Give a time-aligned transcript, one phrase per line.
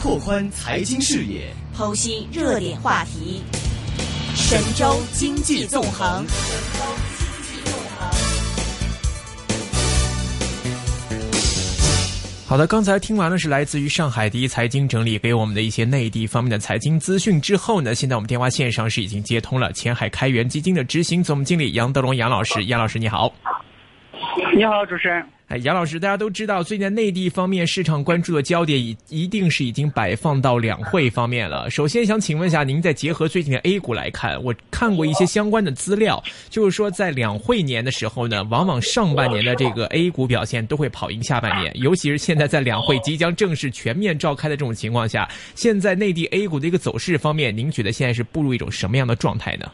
[0.00, 3.42] 拓宽财经视野，剖析热点话题，
[4.36, 6.24] 神州经济纵横。
[12.46, 23.34] 好的，刚才听完了是来自于上海第一财经整理给我们的一些内地方面的财经资讯之后呢，现在我们电话线上是已经接通了前海开源基金的执行总经理杨德龙杨老师，杨老师你好。
[24.54, 25.24] 你好，主持人。
[25.48, 31.70] 哎，杨老师，大家都知道，最近内地方面市场关注的焦点，已一定是已经摆放到两会方面了。
[31.70, 49.72] 首先想请问一下，您再结合最近的 A 股来看，我看过一些相关的资料，就是说在两会年的时候呢，往往上半年的这个 A 股表现都会跑赢下半年，尤其是现在在两会即将正式全面召开的这种情况下，现在内地 A 股的一个走势方面，您觉得现在是步入一种什么样的状态呢？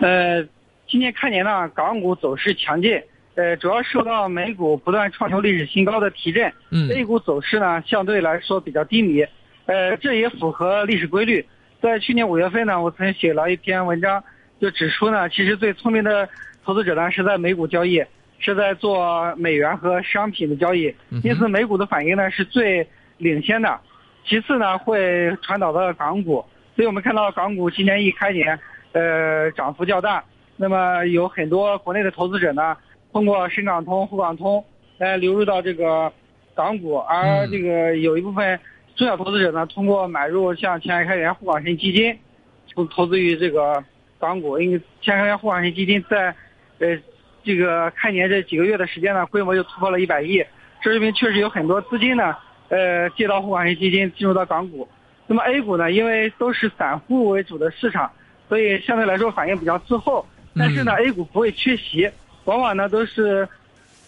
[0.00, 0.44] 呃，
[0.92, 3.02] 今年开年呢，港股走势强劲。
[3.34, 9.24] 呃，主要受到美股不断创出历史新高的提振，嗯，A 股走势呢相对来说比较低迷，
[9.64, 11.42] 呃，这也符合历史规律。
[11.80, 14.22] 在去年五月份呢，我曾写了一篇文章，
[14.60, 16.28] 就指出呢，其实最聪明的
[16.62, 18.04] 投资者呢是在美股交易，
[18.38, 22.86] 是在做美元和商品的交易，因此美股的反应呢是最
[23.16, 23.80] 领先的，
[24.26, 26.44] 其次呢会传导到港股，
[26.76, 28.60] 所以我们看到港股今年一开年，
[28.92, 30.22] 呃，涨幅较大，
[30.56, 32.76] 那么有很多国内的投资者呢。
[33.12, 34.64] 通过深港通、沪港通
[34.96, 36.10] 来流入到这个
[36.54, 38.58] 港股，而这个有一部分
[38.96, 42.18] 中小投资者呢，通过买入像前海开源、沪港深基金，
[42.74, 43.84] 投投资于这个
[44.18, 44.58] 港股。
[44.58, 46.34] 因为前海开源、沪港深基金在
[46.78, 46.98] 呃
[47.44, 50.42] 这个开年这几个月的时间呢，规模就突破了一百亿，
[50.80, 52.34] 这说明确实有很多资金呢，
[52.70, 54.88] 呃借到沪港深基金进入到港股。
[55.26, 58.10] 那么 A 股呢，因为都是散户为主的市场，
[58.48, 60.24] 所以相对来说反应比较滞后。
[60.54, 62.10] 但是呢，A 股不会缺席。
[62.44, 63.48] 往往呢都是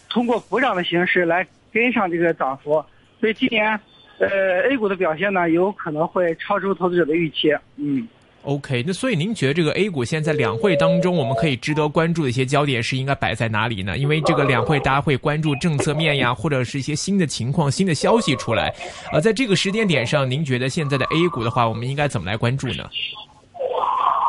[0.08, 2.84] 通过补涨的形式来跟上这个涨幅，
[3.20, 3.78] 所以今年
[4.18, 4.28] 呃
[4.68, 7.54] A 股的表现呢有可能会超出投资者的预期。
[7.76, 8.08] 嗯
[8.42, 13.96] ，OK，那所以您觉得这个 A 股现在两会当中，我们可以值得关注的一些焦点是应该摆在哪里呢？
[13.98, 18.74] 因为这个两会大家会关注政策面呀，或者是一些新的情况、新的消息出来。
[19.12, 22.90] 呃，在这个时间点上，您觉得现在的 A 股的话，我们应该怎么来关注呢？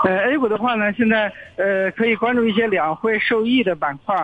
[0.06, 4.16] 呃，A 股的话呢，现在呃可以关注一些两会受益的板块，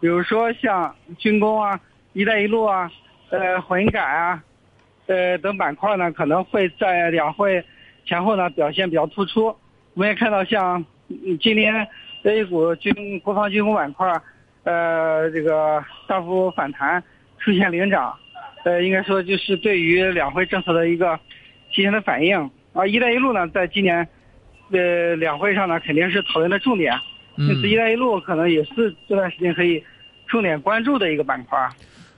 [0.00, 1.78] 比如说像军工啊、
[2.12, 2.90] 一带一路啊、
[3.30, 4.42] 呃混改啊，
[5.06, 7.64] 呃等板块呢，可能会在两会
[8.04, 9.46] 前后呢表现比较突出。
[9.94, 10.84] 我们也看到，像
[11.40, 11.86] 今年
[12.24, 14.12] A 股军国防军工板块，
[14.64, 17.00] 呃这个大幅反弹，
[17.38, 18.12] 出现领涨，
[18.64, 21.16] 呃应该说就是对于两会政策的一个
[21.70, 22.50] 提前的反应。
[22.72, 24.08] 而一带一路呢，在今年。
[24.70, 26.92] 呃，两会上呢肯定是讨论的重点，
[27.36, 29.82] 因此“一带一路”可能也是这段时间可以
[30.26, 31.58] 重点关注的一个板块。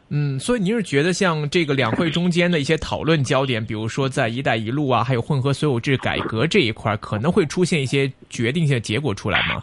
[0.09, 9.63] 嗯，所以您是觉得像这个两会中间的一些讨论焦点，比如说在“一带一路”啊，还有混合所有制改革这一块，可能会出现一些决定性结果出来吗？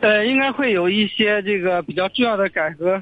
[0.00, 3.00] 呃，应该会有一些这个比较重要的改革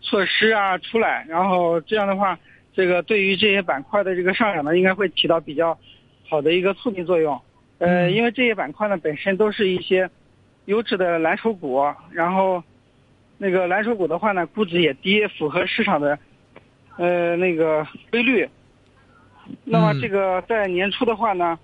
[0.00, 2.38] 措施啊出来，然后这样的话，
[2.74, 5.78] 这个对于这些板块的这个上涨呢，应该会起到比较
[6.28, 7.38] 好的一个促进作用。
[7.82, 10.08] 呃，因为这些板块呢本身都是一些
[10.66, 11.82] 优质的蓝筹股，
[12.12, 12.62] 然后
[13.38, 16.16] 那个蓝筹股的话呢估值也低，符合市场的
[16.96, 18.48] 呃那个规律。
[19.64, 21.58] 那么这个在年初的话呢，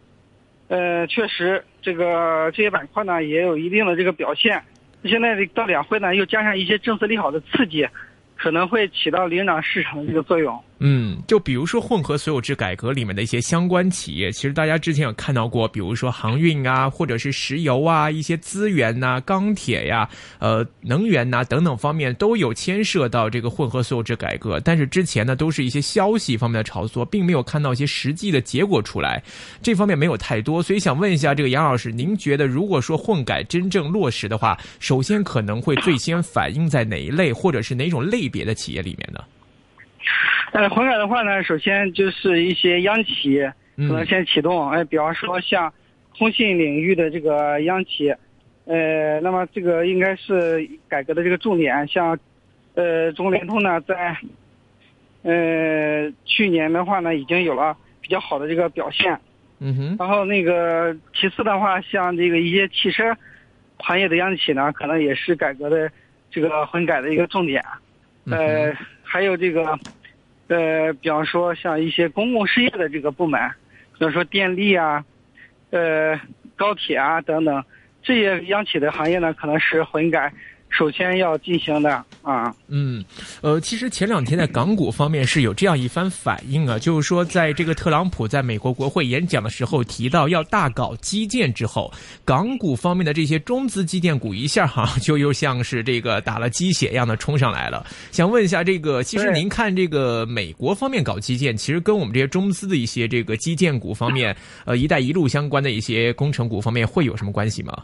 [0.66, 4.60] 呃，确实这个这些板块呢也有一定的这个表现。
[5.04, 7.86] 现在到两会呢又加上一些政策利好的刺激，
[8.34, 10.60] 可能会起到领涨市场的这个作用。
[10.80, 20.08] 嗯，就比如说混合所有制改革里面的一些相关企业，其实大家之前有看到过，比如说航运啊，或者是石油啊，一些资源呐、钢铁呀、
[20.38, 24.60] 呃能源呐等等方面都有牵涉到这个混合所有制改革。
[24.60, 29.20] 但是之前呢，都是一些消息方面的炒作，并没有看到一些实际的结果出来，
[29.60, 30.62] 这方面没有太多。
[30.62, 39.20] 所以想问一下这个杨老师，您觉得如果说混改真正落实的话，首先可能会最先反映在哪一类，或者是哪种类别的企业里面呢？
[40.52, 43.38] 呃，混改的话呢，首先就是一些央企
[43.76, 45.72] 可能先启动，哎，比方说像
[46.16, 48.12] 通信领域的这个央企，
[48.64, 51.86] 呃，那么这个应该是改革的这个重点。
[51.86, 52.18] 像
[52.74, 54.16] 呃，中国联通呢，在
[55.22, 59.16] 呃去年的话呢，已经有了比较好的这个表现。
[59.60, 59.96] 嗯哼。
[59.98, 63.14] 然后那个其次的话，像这个一些汽车
[63.76, 65.90] 行业的央企呢，可能也是改革的
[66.30, 67.62] 这个混改的一个重点。
[68.30, 68.72] 呃，
[69.02, 69.78] 还有这个。
[70.48, 73.40] 呃，比方说像一些公共事业的这个部门，
[73.98, 75.04] 比方说电力啊，
[75.70, 76.18] 呃，
[76.56, 77.64] 高铁啊等等，
[78.02, 80.32] 这些央企的行业呢，可能是混改
[80.70, 82.54] 首先要进行的啊。
[82.68, 83.04] 嗯，
[83.40, 91.92] 呃，其实前两天在港股方面是有这样一番反应啊，就是说在这个特朗普在美国国会演讲的时候提到要大搞基建之后，
[92.24, 97.84] 港股方面的这些中资基建股一下哈就又像是这个打了鸡血一样的冲上来了。
[98.12, 107.82] 想问一下，这个其实您看这个美国方面搞基建，其实跟我们这些中资的一些这个基建股方面，呃，一带一路相关的一些工程股方面会有什么关系吗？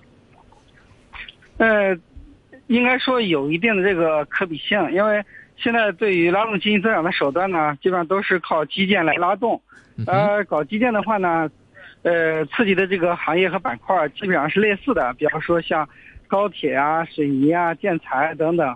[1.57, 1.97] 呃。
[2.66, 5.22] 应该说有一定的这个可比性，因为
[5.56, 9.61] 现在对于拉动经济增长的手段呢，基本上都是靠基建来拉动。
[10.06, 11.50] 呃，搞基建的话呢，
[12.02, 15.87] 呃，刺激的这个行业和板块基本上是类似的，比方说像
[16.26, 18.75] 高铁啊、水泥啊、建材等等。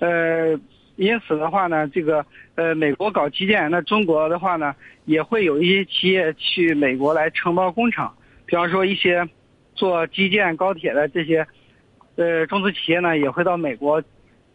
[0.00, 0.58] 呃，
[0.96, 2.26] 因此的话呢，这个
[2.56, 4.74] 呃，美国搞基建，那中国的话呢，
[5.04, 8.12] 也会有一些企业去美国来承包工厂，
[8.46, 9.26] 比方说一些
[9.76, 11.46] 做基建高铁的这些。
[12.16, 14.02] 呃，中资企业呢也会到美国，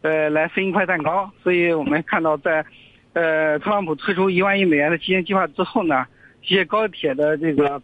[0.02, 1.32] 呃，来分一块蛋糕。
[1.44, 2.66] 所以我们看到，在
[3.14, 6.06] 呃特朗普推出一万亿美元的基建计划之后呢，
[6.42, 7.82] 这些高铁的这个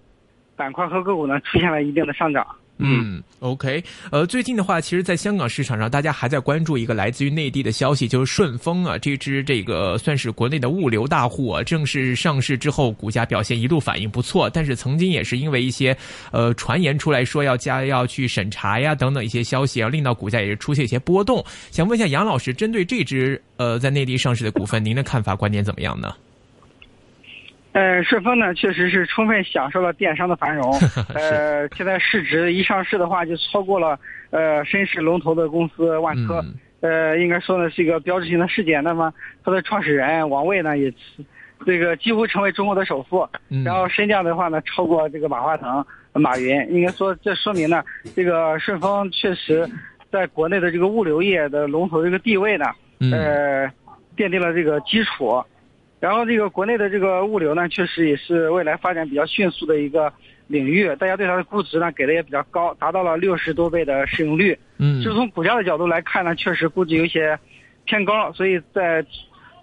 [0.56, 2.46] 板块和个股呢出现了一定的上涨。
[2.80, 3.81] 嗯，OK，
[4.12, 15.96] 呃，最近的话，其实，在香港市场上，大家还在关注一个来自于内地的消息，就是顺丰啊，这支这个算是国内的物流大户啊，正式上市之后，股价表现一度反应不错，但是曾经也是因为一些
[16.31, 21.46] 呃传言出来说要加要去审查呀等等一些消息啊，令到股价也是出现一些波动。
[21.69, 26.14] 想问一下杨老师，针对这支呃在内地上市的股份，您的看法观点怎么样呢？
[27.74, 30.72] 呃，顺丰呢，确实是充分享受了电商的繁荣。
[31.16, 34.00] 呃，现在市值一上市的话，就超过了
[34.30, 36.46] 呃深市龙头的公司万科。
[36.81, 38.84] 呃，应该说呢是一个标志性的事件。
[38.84, 39.12] 那么
[39.44, 40.94] 它的创始人王卫呢，也
[41.66, 43.28] 这个几乎成为中国的首富。
[43.66, 45.84] 然后身价的话呢，超过这个马化腾、
[46.14, 46.56] 马云。
[46.72, 47.84] 应该说，这说明呢，
[48.16, 49.68] 这个顺丰确实
[50.12, 52.66] 在国内的这个物流业的龙头这个地位呢，
[53.12, 53.66] 呃，
[54.16, 55.44] 奠定了这个基础。
[56.04, 60.12] 然后这个国内的这个物流呢，确实也是未来发展比较迅速的一个
[60.48, 64.60] 领域，大家对它的估值呢给的也比较高，达到了六十多倍的市盈率。
[64.80, 67.40] 嗯，就从股价的角度来看呢，确实估值有些
[67.86, 69.06] 偏高，所以在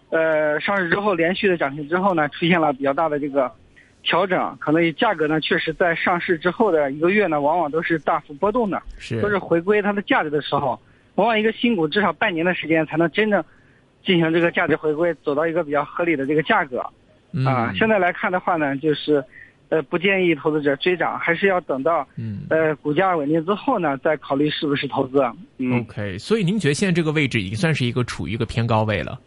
[0.09, 3.53] 呃上市之后连续的涨停之后呢，出现了比较大的这个
[4.03, 10.81] 调整，可能价格呢确实在上市之后的一个月呢，往往都是大幅波动的，是都是回归它的价值的时候，
[11.17, 13.45] 往往一个新股至少半年的时间才能真正。
[14.03, 16.81] 进行这个价值回归，走到一个比较合理的这个价格，
[17.47, 19.23] 啊，现在来看的话呢，就是，
[19.69, 22.07] 呃，不建议投资者追涨，还是要等到，
[22.49, 25.23] 呃，股价稳定之后呢，再考虑是不是投资。
[25.59, 29.21] 嗯 OK，所以您觉得现在这个位置已经算是一个处于一个偏高位了？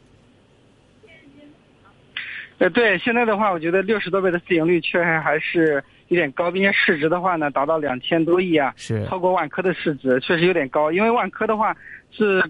[2.57, 11.77] 呃，对，现在的话，我觉得六十多倍的市盈率确实还是有点高，并且市值的话呢，达到两千多亿啊，是超过万科的市值，确实有点高，因为万科的话
[12.11, 12.43] 是。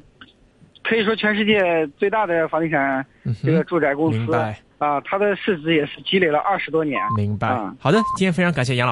[0.83, 3.05] 可以说，全世界最大的房地产
[3.41, 4.33] 这个住宅公司
[4.77, 6.99] 啊，它的市值也是积累了二十多年。
[7.15, 7.47] 明白。
[7.79, 8.91] 好的，今天非常感谢杨老